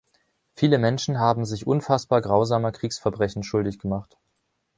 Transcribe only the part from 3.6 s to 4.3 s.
gemacht.